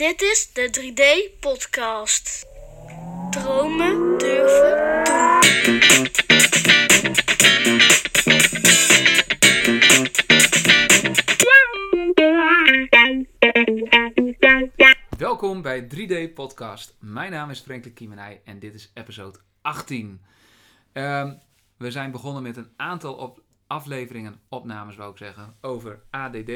[0.00, 2.46] Dit is de 3D-podcast.
[3.30, 5.04] Dromen durven
[5.64, 5.80] doen.
[15.18, 16.96] Welkom bij 3D Podcast.
[17.00, 20.20] Mijn naam is Franklin Kiemenij en dit is episode 18.
[20.92, 21.34] Ehm,
[21.76, 26.50] we zijn begonnen met een aantal afleveringen, opnames wou ik zeggen, over ADD.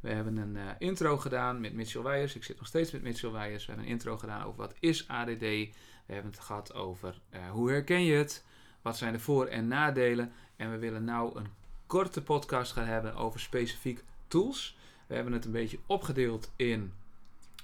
[0.00, 2.34] We hebben een eh, intro gedaan met Mitchell Weijers.
[2.36, 3.66] Ik zit nog steeds met Mitchell Weijers.
[3.66, 5.40] We hebben een intro gedaan over wat is ADD.
[5.40, 5.70] We
[6.06, 8.44] hebben het gehad over eh, hoe herken je het,
[8.82, 10.32] wat zijn de voor- en nadelen.
[10.56, 11.46] En we willen nou een
[11.86, 14.76] korte podcast gaan hebben over specifiek tools.
[15.06, 16.92] We hebben het een beetje opgedeeld in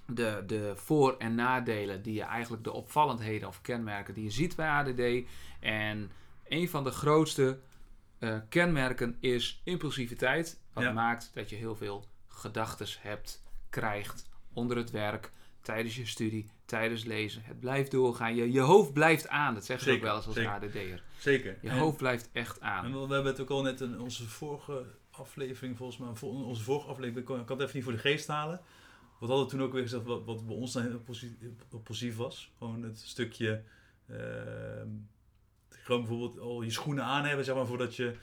[0.07, 4.57] de, de voor- en nadelen die je eigenlijk de opvallendheden of kenmerken die je ziet
[4.57, 5.29] bij ADD.
[5.61, 6.11] En
[6.49, 7.59] een van de grootste
[8.19, 10.61] eh, kenmerken is impulsiviteit.
[10.73, 10.93] Wat Ja.
[10.93, 17.05] maakt dat je heel veel gedachten hebt, krijgt onder het werk, tijdens je studie, tijdens
[17.05, 17.43] lezen.
[17.45, 18.35] Het blijft doorgaan.
[18.35, 19.55] Je, je hoofd blijft aan.
[19.55, 20.51] Dat zeggen ze ook wel eens als zeker.
[20.51, 21.03] ADD'er.
[21.19, 21.59] Zeker.
[21.63, 22.85] Je En- hoofd blijft echt aan.
[22.85, 26.63] En we hebben het ook al net in onze vorige aflevering, volgens mij, vol- onze
[26.63, 28.61] vorige aflevering, ik kan ik kan het even niet voor de geest halen.
[29.19, 31.03] Wat hadden we toen ook weer gezegd, wat, wat bij ons dan
[31.85, 32.53] positief was.
[32.59, 33.63] Gewoon het stukje,
[34.09, 34.89] ehm,
[35.69, 38.15] gewoon bijvoorbeeld al je schoenen aan hebben, zeg maar, voordat je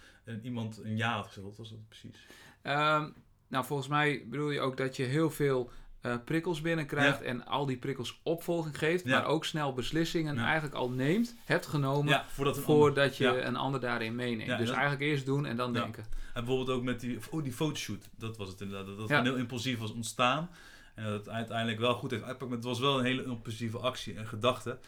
[0.43, 1.45] iemand een ja had gezegd.
[1.45, 2.25] Wat was dat precies?
[2.61, 3.09] Ehm,
[3.51, 5.71] nou, volgens mij bedoel je ook dat je heel veel
[6.01, 9.09] eh, prikkels binnenkrijgt en al die prikkels opvolging geeft, Ja.
[9.19, 10.43] maar ook snel beslissingen Ja.
[10.45, 14.57] eigenlijk al neemt, hebt genomen, voordat je ander- een ander daarin meeneemt.
[14.57, 15.81] Dus eigenlijk eerst doen en dan Ja.
[15.81, 16.03] denken.
[16.33, 18.97] En bijvoorbeeld ook met die, oh, die fotoshoot, dat was het inderdaad.
[18.97, 20.49] Dat gewoon heel impulsief was ontstaan.
[20.95, 22.49] En dat het uiteindelijk wel goed heeft uitgepakt.
[22.49, 24.79] Maar het was wel een hele impulsieve actie en gedachte.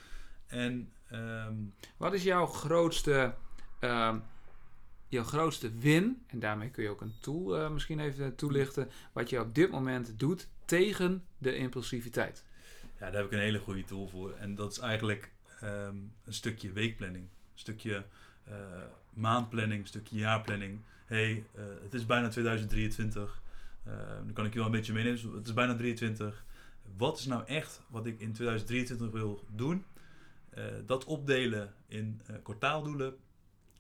[0.47, 1.53] En ehm,
[1.97, 3.33] Wat is jouw grootste,
[3.79, 4.17] ehm,
[5.13, 9.29] jouw grootste win, en daarmee kun je ook een tool eh, misschien even toelichten, wat
[9.29, 12.43] je op dit moment doet tegen de impulsiviteit?
[13.03, 14.31] ja, daar heb ik een hele goede tool voor.
[14.31, 17.23] En dat is eigenlijk ehm, een stukje weekplanning.
[17.23, 18.05] Een stukje
[18.43, 18.55] eh,
[19.13, 20.79] maandplanning, een stukje jaarplanning.
[21.05, 23.41] hey, eh, het is bijna 2023.
[23.83, 25.35] Eh, dan kan ik je wel een beetje meenemen.
[25.35, 26.45] Het is bijna 23.
[26.97, 29.85] Wat is nou echt wat ik in 2023 wil doen?
[30.49, 33.15] Eh, dat opdelen in eh, kwartaaldoelen.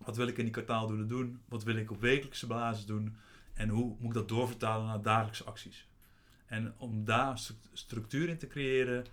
[0.05, 1.41] Wat wil ik in die kwartaaldoelen doen?
[1.49, 3.15] Wat wil ik op wekelijkse basis doen?
[3.53, 5.87] En hoe moet ik dat doorvertalen naar dagelijkse acties?
[6.45, 9.05] En om daar stru- structuur in te creëren,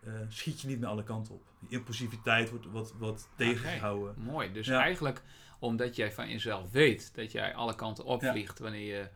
[0.00, 1.42] eh, schiet je niet naar alle kanten op.
[1.60, 4.14] Die impulsiviteit wordt wat, wat tegengehouden.
[4.18, 4.52] Mooi.
[4.52, 4.80] Dus Ja.
[4.80, 5.22] eigenlijk
[5.58, 9.08] omdat jij van jezelf weet dat jij alle kanten opvliegt wanneer je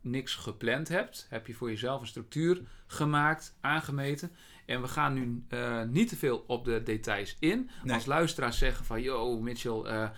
[0.00, 4.30] niks gepland hebt, heb je voor jezelf een structuur gemaakt, aangemeten.
[4.66, 7.70] En we gaan nu eh, niet te veel op de details in.
[7.82, 7.94] Nee.
[7.94, 10.10] Als luisteraars zeggen van, yo Mitchell, eh, eh,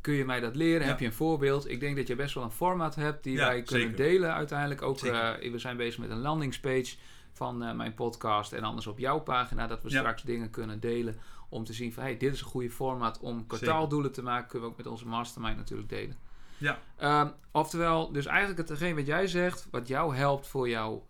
[0.00, 0.80] kun je mij dat leren?
[0.82, 0.86] Ja.
[0.86, 1.70] Heb je een voorbeeld?
[1.70, 4.04] Ik denk dat je best wel een format hebt die Ja, wij kunnen zeker.
[4.04, 4.82] delen uiteindelijk.
[4.82, 6.96] Ook, we zijn bezig met een landingspage
[7.32, 9.98] van mijn podcast en anders op jouw pagina, dat we Ja.
[9.98, 11.16] straks dingen kunnen delen
[11.48, 14.48] om te zien van, hey, dit is een goede format om kwartaaldoelen te maken.
[14.48, 16.16] Kunnen we ook met onze mastermind natuurlijk delen.
[16.58, 21.06] Ja, Ehm, oftewel, dus eigenlijk hetgeen wat jij zegt, wat jou helpt voor jouw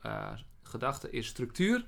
[0.62, 1.84] gedachten, is structuur.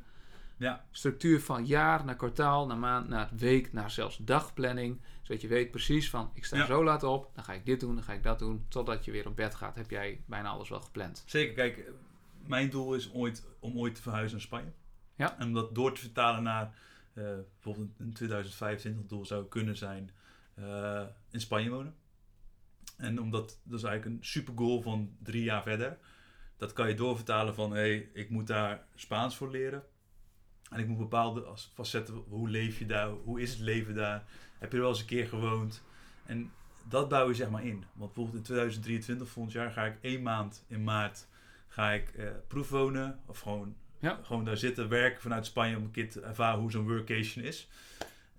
[0.57, 5.01] Ja, Structuur van jaar naar kwartaal, naar maand, naar week, naar zelfs dagplanning.
[5.23, 6.67] Zodat je weet precies van, ik sta Ja.
[6.67, 8.67] zo laat op, dan ga ik dit doen, dan ga ik dat doen.
[8.69, 11.23] Totdat je weer op bed gaat, heb jij bijna alles wel gepland.
[11.27, 11.55] zeker.
[11.55, 11.91] Kijk,
[12.47, 14.73] mijn doel is ooit, om ooit te verhuizen naar Spanje.
[15.15, 15.39] Ja.
[15.39, 16.75] En om dat door te vertalen naar
[17.15, 20.11] eh, bijvoorbeeld een 2025 doel zou kunnen zijn
[20.55, 21.95] eh, in Spanje wonen.
[22.97, 25.99] En omdat, dat is eigenlijk een super goal van drie jaar verder.
[26.57, 29.85] Dat kan je doorvertalen van, hé, hey, ik moet daar Spaans voor leren.
[30.71, 31.45] En ik moet bepaalde
[31.75, 34.25] facetten, hoe leef je daar, hoe is het leven daar?
[34.59, 35.83] Heb je er wel eens een keer gewoond?
[36.25, 36.53] En
[36.89, 37.85] dat bouw je zeg maar in.
[37.93, 41.27] Want bijvoorbeeld in 2023, volgend jaar, ga ik één maand in maart
[41.69, 43.21] ga ik eh, proefwonen.
[43.27, 44.21] Of gewoon, Ja.
[44.23, 47.69] gewoon daar zitten, werken vanuit Spanje om een keer te ervaren hoe zo'n workation is.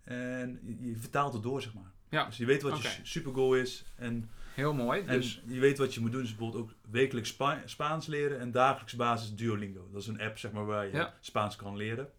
[0.03, 1.91] En je, je vertaalt het door, zeg maar.
[2.09, 2.81] Ja, Dus je weet wat Oké.
[2.87, 3.83] je supergoal is.
[3.95, 5.01] En, heel mooi.
[5.01, 6.21] en Dus je weet wat je moet doen.
[6.21, 8.39] Dus bijvoorbeeld ook wekelijks Spa- Spaans leren.
[8.39, 9.87] En dagelijks basis Duolingo.
[9.91, 11.13] Dat is een app zeg maar, waar je Ja.
[11.19, 12.09] Spaans kan leren.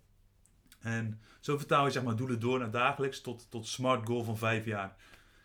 [0.81, 4.39] En zo vertaal je zeg maar, doelen door naar dagelijks tot, tot smart goal van
[4.39, 4.97] vijf jaar.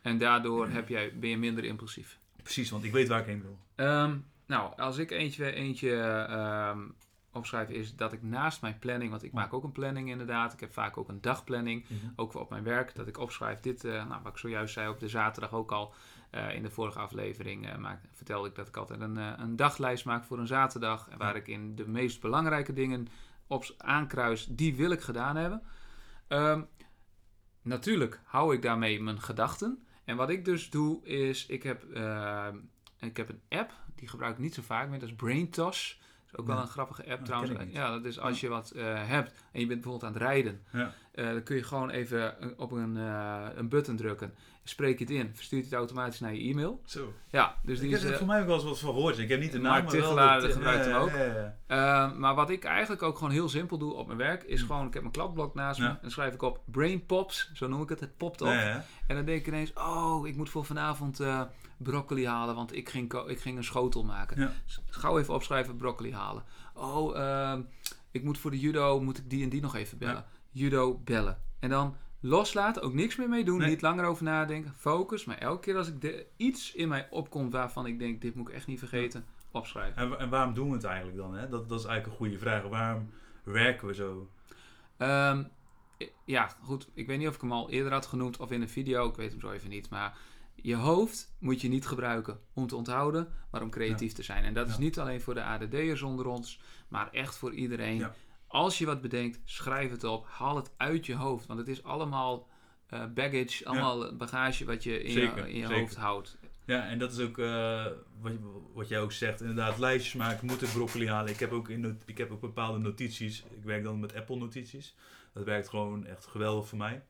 [0.01, 2.19] En daardoor heb jij, ben je minder impulsief.
[2.44, 3.57] Precies, want ik weet waar ik heen wil.
[3.75, 5.95] Ehm, nou, als ik eentje, eentje
[6.30, 6.80] ehm,
[7.31, 10.53] opschrijf, is dat ik naast mijn planning, want ik maak ook een planning inderdaad.
[10.53, 11.85] Ik heb vaak ook een dagplanning,
[12.15, 15.00] ook op mijn werk, dat ik opschrijf dit, eh, nou, wat ik zojuist zei op
[15.00, 15.94] de zaterdag ook al.
[16.30, 20.06] eh, in de vorige aflevering eh, maak, vertelde ik dat ik altijd een, een daglijst
[20.06, 21.09] maak voor een zaterdag.
[21.18, 23.07] Waar ik in de meest belangrijke dingen
[23.48, 25.62] op aankruis, die wil ik gedaan hebben.
[26.28, 26.62] Ehm,
[27.62, 29.84] natuurlijk hou ik daarmee mijn gedachten.
[30.06, 32.57] En wat ik dus doe is, ik heb, ehm,
[33.00, 35.98] ik heb een app, die gebruik ik niet zo vaak meer, dat is BrainToss.
[36.00, 36.54] Dat is ook Ja.
[36.54, 37.72] wel een grappige app Oh, trouwens.
[37.74, 40.63] Ja, dat is als je wat eh, hebt en je bent bijvoorbeeld aan het rijden.
[40.72, 40.94] Ja.
[41.13, 44.33] Eh, dan kun je gewoon even op een, eh, een button drukken.
[44.65, 46.81] Spreek je het in, verstuurt het automatisch naar je e-mail.
[46.86, 47.13] Zo.
[47.30, 48.00] Ja, dus die ik is...
[48.00, 49.18] heb er eh, voor mij ook wel eens wat van gehoord.
[49.18, 51.10] Ik heb niet de naam, Mark maar Tichelaar dat- gebruikt hem ook.
[51.10, 52.07] ja, ja, ja.
[52.07, 54.88] Eh, maar wat ik eigenlijk ook gewoon heel simpel doe op mijn werk, is gewoon,
[54.88, 55.88] ik heb mijn kladblok naast me.
[55.88, 58.48] En dan schrijf ik op brain pops, zo noem ik het, het popt op.
[58.48, 61.19] En dan denk ik ineens, oh, ik moet voor vanavond
[61.77, 64.51] broccoli halen, want ik ging, ik ging een schotel maken.
[64.89, 66.44] Gauw even opschrijven, broccoli halen.
[66.74, 67.62] Oh, ehm,
[68.12, 70.25] ik moet voor de judo, moet ik die en die nog even bellen.
[70.54, 71.38] Judo bellen.
[71.60, 73.70] En dan loslaten, ook niks meer mee doen, Nee.
[73.70, 75.26] niet langer over nadenken, focus.
[75.26, 78.48] Maar elke keer als ik de, iets in mij opkomt waarvan ik denk, dit moet
[78.48, 80.02] ik echt niet vergeten, opschrijven.
[80.02, 81.34] En, en waarom doen we het eigenlijk dan?
[81.36, 81.50] Hè?
[81.50, 82.64] Dat, dat is eigenlijk een goede vraag.
[82.64, 83.10] Waarom
[83.44, 84.30] werken we zo?
[84.98, 85.44] Ehm,
[86.26, 86.90] ja, goed.
[86.94, 89.08] Ik weet niet of ik hem al eerder had genoemd of in een video.
[89.10, 89.90] Ik weet hem zo even niet.
[89.90, 90.18] Maar
[90.56, 94.44] je hoofd moet je niet gebruiken om te onthouden, maar om creatief te zijn.
[94.44, 97.98] En dat is niet alleen voor de ADD'ers onder ons, maar echt voor iedereen.
[97.98, 98.14] Ja.
[98.54, 100.26] Als je wat bedenkt, schrijf het op.
[100.28, 101.46] Haal het uit je hoofd.
[101.46, 102.48] Want het is allemaal
[102.88, 106.38] eh, baggage, allemaal bagage wat je in Zeker, je, in je hoofd houdt.
[106.66, 107.86] Ja, en dat is ook eh,
[108.22, 108.32] wat,
[108.74, 109.42] wat jij ook zegt.
[109.42, 111.32] Inderdaad, lijstjes maken, moet ik broccoli halen.
[111.32, 113.44] Ik heb, ook in ik heb ook bepaalde notities.
[113.50, 114.96] Ik werk dan met Apple notities.
[115.34, 117.04] Dat werkt gewoon echt geweldig voor mij.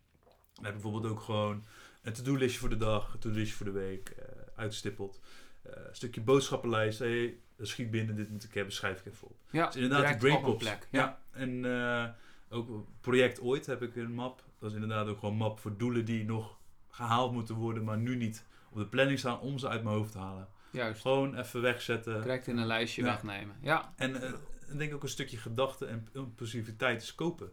[0.54, 1.64] Dan heb ik bijvoorbeeld ook gewoon
[2.04, 4.26] een to-do-listje voor de dag, een to-do-listje voor de week, eh,
[4.56, 5.20] uitstippeld.
[5.64, 7.00] Eh, een stukje boodschappenlijst.
[7.00, 9.36] Hey, schiet binnen, dit moet ik hebben, schrijf ik even op.
[9.52, 10.64] Ja, Dus inderdaad, die brainpops.
[10.64, 10.88] plek.
[10.92, 11.20] Ja.
[11.32, 12.10] en eh,
[12.50, 14.44] ook project ooit heb ik een map.
[14.60, 16.58] Dat is inderdaad ook gewoon een map voor doelen die nog
[16.90, 20.12] gehaald moeten worden, maar nu niet op de planning staan om ze uit mijn hoofd
[20.12, 20.48] te halen.
[20.72, 21.02] Juist.
[21.02, 22.22] Gewoon even wegzetten.
[22.22, 23.08] Direct in een lijstje Ja.
[23.08, 23.56] wegnemen.
[23.62, 24.30] Ja, En eh,
[24.72, 27.48] ik denk ook een stukje gedachte en impulsiviteit is kopen.
[27.48, 27.52] Ik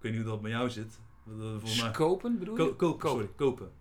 [0.00, 1.00] weet niet hoe dat bij jou zit.
[1.64, 2.60] Scopen bedoel je?
[2.62, 3.08] Ko- kopen, Kopen.
[3.10, 3.72] sorry, kopen.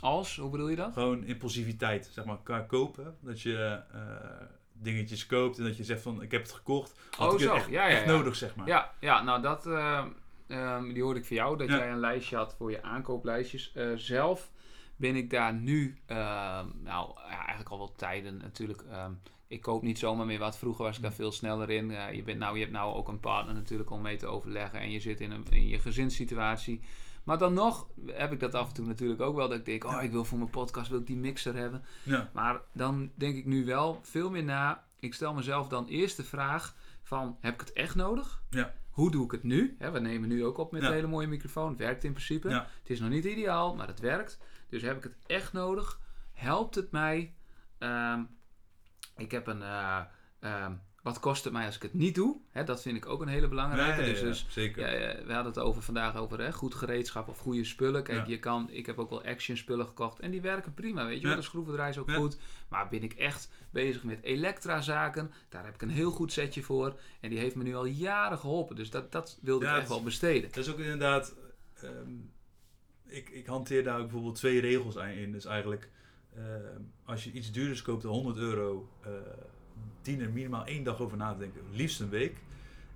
[0.00, 0.92] Als, hoe bedoel je dat?
[0.92, 3.16] Gewoon impulsiviteit, zeg maar, qua kopen.
[3.20, 7.00] Dat je eh, dingetjes koopt en dat je zegt van, ik heb het gekocht.
[7.16, 7.54] Had Oh, ik zo.
[7.54, 8.10] echt, Ja, ja, echt ja.
[8.12, 8.66] nodig, zeg maar.
[8.66, 10.04] Ja, ja nou dat, eh,
[10.46, 13.72] ehm, die hoorde ik van jou, dat jij een lijstje had voor je aankooplijstjes.
[13.72, 14.50] Eh, zelf
[14.96, 18.82] ben ik daar nu, nou ja, eigenlijk al wel tijden natuurlijk.
[18.90, 19.12] ehm,
[19.48, 20.58] ik koop niet zomaar meer wat.
[20.58, 21.90] Vroeger was ik daar veel sneller in.
[22.12, 24.80] Je, bent nou, je hebt nou ook een partner natuurlijk om mee te overleggen.
[24.80, 26.80] En je zit in, een, in je gezinssituatie.
[27.26, 29.48] Maar dan nog heb ik dat af en toe natuurlijk ook wel.
[29.48, 31.84] Dat ik denk, oh ik wil voor mijn podcast wil ik die mixer hebben.
[32.02, 32.30] Ja.
[32.32, 34.84] Maar dan denk ik nu wel veel meer na.
[35.00, 38.42] Ik stel mezelf dan eerst de vraag van, heb ik het echt nodig?
[38.50, 38.74] Ja.
[38.90, 39.76] Hoe doe ik het nu?
[39.78, 40.88] We nemen nu ook op met Ja.
[40.88, 41.68] een hele mooie microfoon.
[41.68, 42.48] Het werkt in principe.
[42.50, 44.38] Het is nog niet ideaal, maar het werkt.
[44.68, 46.00] Dus heb ik het echt nodig?
[46.32, 47.34] Helpt het mij?
[47.78, 48.22] Ehm,
[49.16, 49.62] ik heb een...
[49.62, 50.00] eh,
[50.40, 50.72] ehm,
[51.06, 52.36] wat kost het mij als ik het niet doe?
[52.50, 54.00] Hè, dat vind ik ook een hele belangrijke.
[54.00, 55.00] Nee, dus, ja, dus zeker.
[55.00, 58.02] ja, we hadden het over vandaag over hè, goed gereedschap of goede spullen.
[58.02, 58.30] Kijk, Ja.
[58.32, 61.26] je kan, ik heb ook wel action spullen gekocht en die werken prima, weet je
[61.26, 61.36] wel.
[61.36, 62.38] De schroevendraai is ook goed.
[62.68, 66.98] Maar ben ik echt bezig met elektrazaken, daar heb ik een heel goed setje voor.
[67.20, 68.76] En die heeft me nu al jaren geholpen.
[68.76, 70.50] Dus dat, dat wilde ik echt wel besteden.
[70.50, 71.34] Dat is ook inderdaad.
[71.82, 72.10] ehm,
[73.06, 75.32] ik, ik hanteer daar ook bijvoorbeeld twee regels aan in.
[75.32, 75.90] Dus eigenlijk,
[76.36, 79.10] ehm, als je iets duurders koopt dan 100 euro, eh
[80.02, 81.60] dien er minimaal één dag over na te denken.
[81.72, 82.36] Liefst een week.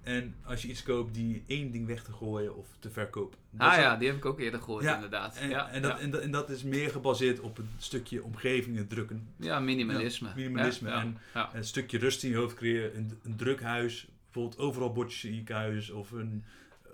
[0.03, 3.39] En als je iets koopt, die één ding weg te gooien of te verkopen.
[3.51, 5.37] Dat Ah ja, die heb ik ook eerder gehoord Ja, inderdaad.
[5.37, 5.99] En, ja, en, dat, ja.
[5.99, 9.29] en, dat, en dat is meer gebaseerd op een stukje omgeving, het drukken.
[9.37, 10.33] Ja, minimalisme.
[10.37, 10.91] Minimalisme.
[10.91, 11.19] En
[11.53, 12.97] een stukje rust in je hoofd creëren.
[12.97, 14.09] Een, een druk huis.
[14.25, 15.91] Bijvoorbeeld overal bordjes in je huis.
[15.91, 16.45] Of een,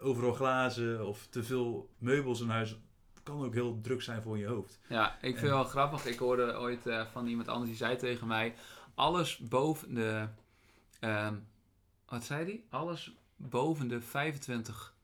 [0.00, 1.06] overal glazen.
[1.06, 2.76] Of te veel meubels in huis.
[3.22, 4.80] Kan ook heel druk zijn voor je hoofd.
[4.88, 6.06] Ja, ik vind het wel grappig.
[6.06, 8.54] Ik hoorde ooit eh, van iemand anders die zei tegen mij:
[8.96, 10.28] alles boven de.
[11.00, 11.34] ehm,
[12.08, 12.66] wat zei die?
[12.70, 14.94] Alles boven de 25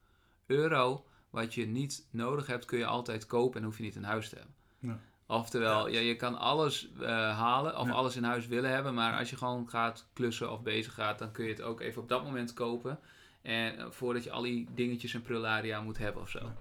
[0.46, 4.02] euro wat je niet nodig hebt, kun je altijd kopen en hoef je niet in
[4.02, 4.54] huis te hebben.
[4.78, 4.98] Ja.
[5.26, 7.06] Oftewel, ja, je kan alles eh,
[7.38, 7.92] halen of Ja.
[7.92, 11.32] alles in huis willen hebben, maar als je gewoon gaat klussen of bezig gaat, dan
[11.32, 12.98] kun je het ook even op dat moment kopen.
[13.42, 16.38] En eh, voordat je al die dingetjes en prularia moet hebben of zo.
[16.38, 16.54] Ja.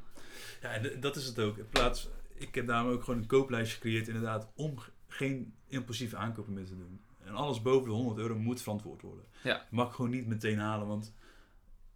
[0.61, 1.57] Ja, en dat is het ook.
[1.57, 4.07] In plaats, ik heb daarom ook gewoon een kooplijstje gecreëerd.
[4.07, 4.75] Inderdaad, om
[5.07, 7.01] geen impulsieve aankopen meer te doen.
[7.31, 9.25] En alles boven de 100 euro moet verantwoord worden.
[9.43, 9.65] Ja.
[9.71, 10.88] Mag ik gewoon niet meteen halen.
[10.88, 11.13] Want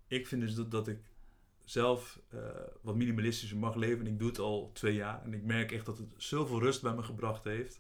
[0.08, 1.00] ik vind dus dat, dat ik
[1.66, 2.40] zelf eh,
[2.82, 4.06] wat minimalistischer mag leven.
[4.06, 5.24] En ik doe het al twee jaar.
[5.24, 7.78] En ik merk echt dat het zoveel rust bij me gebracht heeft.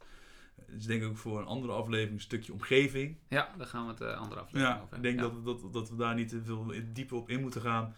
[0.67, 3.17] Dus ik denk ook voor een andere aflevering een stukje omgeving.
[3.29, 5.21] Ja, daar gaan we het eh, andere aflevering Ja, over ik denk Ja.
[5.21, 7.95] dat, dat, dat we daar niet te veel dieper op in moeten gaan.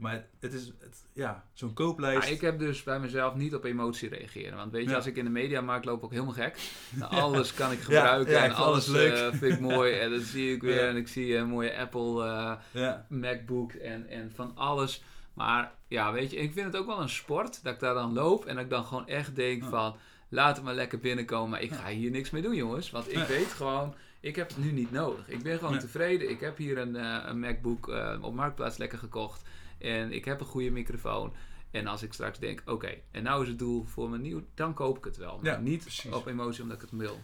[0.00, 2.28] Maar het, is, het, ja, zo'n kooplijst.
[2.28, 4.56] Ja, ik heb dus bij mezelf niet op emotie reageren.
[4.56, 4.96] Want weet je, Ja.
[4.96, 6.58] als ik in de mediamarkt loop, ook helemaal gek.
[6.90, 9.12] Nou, alles kan ik gebruiken ja, en alles leuk.
[9.12, 9.92] eh, vind ik mooi.
[9.98, 12.24] En dan zie ik weer en ik zie een mooie Apple
[12.72, 15.02] eh, MacBook en, en van alles.
[15.34, 18.12] Maar ja, weet je, ik vind het ook wel een sport dat ik daar dan
[18.12, 19.96] loop en dat ik dan gewoon echt denk van...
[20.32, 22.90] Laat het maar lekker binnenkomen, maar ik ga hier niks mee doen, jongens.
[22.90, 23.26] Want ik Nee.
[23.26, 25.28] weet gewoon, Ik heb het nu niet nodig.
[25.28, 25.80] Ik ben gewoon Nee.
[25.80, 26.30] tevreden.
[26.30, 27.90] Ik heb hier een, eh, een MacBook
[28.20, 29.42] op Marktplaats lekker gekocht.
[29.80, 31.32] En ik heb een goede microfoon.
[31.70, 34.74] En als ik straks denk, oké, en nou is het doel voor mijn nieuw, dan
[34.74, 35.38] koop ik het wel.
[35.42, 36.12] Maar Ja, niet precies.
[36.12, 37.20] op emotie omdat ik het wil.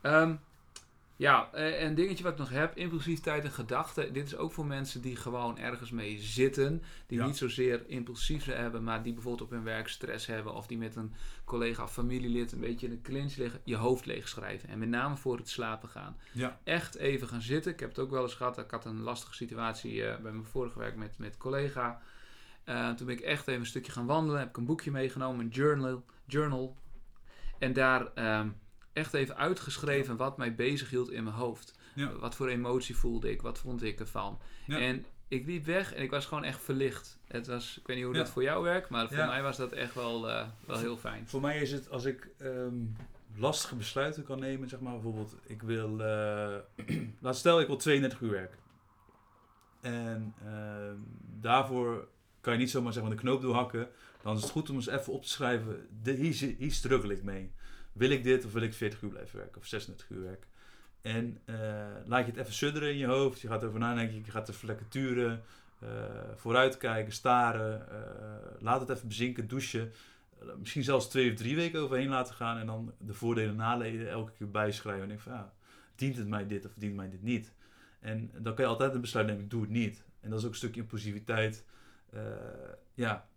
[0.00, 0.34] Ehm,
[1.18, 4.12] ja, eh, een dingetje wat ik nog heb, impulsiviteit en gedachten.
[4.12, 6.82] Dit is ook voor mensen die gewoon ergens mee zitten.
[7.06, 7.26] Die Ja.
[7.26, 10.54] niet zozeer impulsief hebben, maar die bijvoorbeeld op hun werk stress hebben.
[10.54, 13.60] Of die met een collega of familielid een beetje in de clinch liggen.
[13.64, 14.68] Je hoofd leegschrijven.
[14.68, 16.16] En met name voor het slapen gaan.
[16.32, 17.72] Ja, Echt even gaan zitten.
[17.72, 18.58] Ik heb het ook wel eens gehad.
[18.58, 22.00] Ik had een lastige situatie eh, bij mijn vorige werk met, met collega.
[22.64, 24.38] Eh, toen ben ik echt even een stukje gaan wandelen.
[24.40, 26.04] Heb ik een boekje meegenomen, een journal.
[26.26, 26.76] journal
[27.58, 28.48] en daar ehm,
[28.98, 31.78] echt even uitgeschreven wat mij bezig hield in mijn hoofd.
[31.94, 32.12] ja.
[32.12, 33.42] Wat voor emotie voelde ik?
[33.42, 34.38] Wat vond ik ervan?
[34.66, 34.78] Ja.
[34.78, 37.18] En ik liep weg en ik was gewoon echt verlicht.
[37.26, 38.20] Het was, ik weet niet hoe Ja.
[38.20, 41.28] dat voor jou werkt, maar voor mij was dat echt wel, eh, wel heel fijn.
[41.28, 42.74] Voor mij is het als ik ehm,
[43.36, 46.54] lastige besluiten kan nemen, zeg maar bijvoorbeeld, ik wil, eh
[47.20, 48.58] laat stel ik wil 32 uur werken.
[49.80, 50.96] En ehm,
[51.40, 52.08] daarvoor
[52.40, 53.88] kan je niet zomaar zeg maar de knoop doorhakken.
[54.22, 57.22] Dan is het goed om eens even op te schrijven, de, hier, hier struggle ik
[57.22, 57.52] mee.
[57.98, 60.48] Wil ik dit of wil ik 40 uur blijven werken of 36 uur werken?
[61.02, 61.56] En eh,
[62.04, 63.40] laat je het even sudderen in je hoofd.
[63.40, 65.40] Je gaat erover nadenken, je gaat even lekker
[65.78, 65.88] eh,
[66.36, 67.90] vooruitkijken, staren.
[67.90, 69.92] eh, laat het even bezinken, douchen.
[70.58, 74.10] Misschien zelfs twee of drie weken overheen laten gaan en dan de voordelen en nadelen
[74.10, 75.02] elke keer bijschrijven.
[75.02, 75.52] En denk van ja,
[75.94, 77.52] dient het mij dit of dient mij dit niet?
[78.00, 80.04] En dan kan je altijd een besluit nemen, ik doe het niet.
[80.20, 81.64] En dat is ook een stukje impulsiviteit.
[82.94, 83.28] Ja.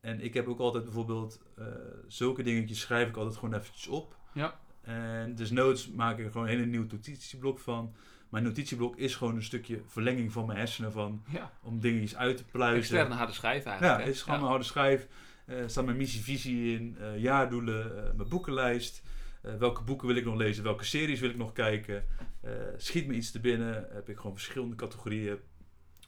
[0.00, 1.64] En ik heb ook altijd bijvoorbeeld eh,
[2.08, 4.16] zulke dingetjes schrijf ik altijd gewoon eventjes op.
[4.34, 4.60] Ja.
[4.80, 7.94] En desnoods maak ik er gewoon een hele nieuw notitieblok van.
[8.28, 12.36] Mijn notitieblok is gewoon een stukje verlenging van mijn hersenen van, Ja, om dingetjes uit
[12.36, 12.78] te pluizen.
[12.80, 13.96] externe harde schijf Ja, eigenlijk.
[13.98, 14.12] het hè?
[14.12, 14.40] is gewoon Ja.
[14.40, 15.06] mijn harde schijf.
[15.46, 19.02] Er staat mijn missie, visie in, eh, jaardoelen, eh, mijn boekenlijst.
[19.42, 20.64] Eh, welke boeken wil ik nog lezen?
[20.64, 22.04] Welke series wil ik nog kijken?
[22.40, 23.86] Eh, schiet me iets te binnen?
[23.90, 25.38] Heb ik gewoon verschillende categorieën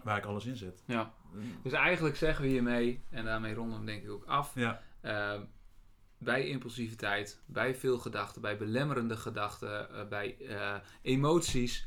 [0.03, 0.83] waar ik alles in zet.
[0.87, 1.13] Ja.
[1.63, 4.53] Dus eigenlijk zeggen we hiermee, en daarmee ronden we denk ik ook af.
[4.55, 5.41] Ja, eh,
[6.19, 11.87] bij impulsiviteit, bij veel gedachten, bij belemmerende gedachten, eh, bij eh, emoties.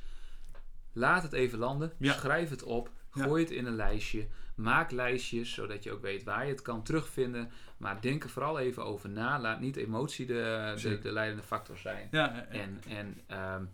[0.93, 1.93] Laat het even landen.
[1.97, 2.13] Ja.
[2.13, 2.89] Schrijf het op.
[3.13, 3.23] Ja.
[3.23, 4.27] Gooi het in een lijstje.
[4.55, 7.51] Maak lijstjes, zodat je ook weet waar je het kan terugvinden.
[7.77, 9.39] Maar denk er vooral even over na.
[9.39, 12.07] Laat niet emotie de, de, de leidende factor zijn.
[12.11, 13.65] ja, En, en ehm,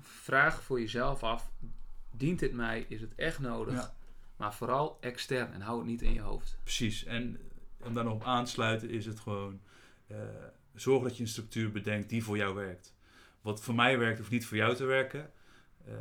[0.00, 1.50] vraag voor jezelf af:
[2.22, 2.84] dient dit mij?
[2.88, 3.74] Is het echt nodig?
[3.74, 3.94] Ja.
[4.36, 6.56] Maar vooral extern en hou het niet in je hoofd.
[6.62, 7.04] precies.
[7.04, 7.38] En
[7.84, 9.60] om daar nog op aan te sluiten is het gewoon...
[10.06, 10.16] eh,
[10.74, 12.94] zorg dat je een structuur bedenkt die voor jou werkt.
[13.40, 15.30] Wat voor mij werkt, hoeft niet voor jou te werken.
[15.86, 15.94] Eh,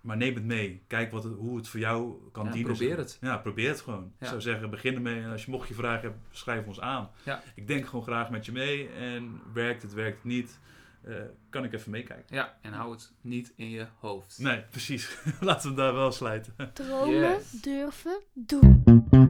[0.00, 0.82] maar neem het mee.
[0.86, 2.72] Kijk wat het, hoe het voor jou kan Ja, dienen.
[2.76, 3.18] probeer het.
[3.20, 4.04] Ja, probeer het gewoon.
[4.04, 4.26] Ik Ja.
[4.28, 5.22] zou zeggen, begin ermee.
[5.22, 7.10] En als je mocht je vragen hebt, schrijf ons aan.
[7.22, 7.42] Ja.
[7.54, 8.88] Ik denk gewoon graag met je mee.
[8.88, 10.58] En werkt het, werkt het niet.
[11.04, 11.14] Eh,
[11.50, 12.36] kan ik even meekijken.
[12.36, 14.38] Ja, en hou het niet in je hoofd.
[14.38, 15.16] Nee, precies.
[15.40, 16.54] Laten we daar wel sluiten.
[16.72, 17.50] Dromen, Yes.
[17.50, 19.25] durven, doen.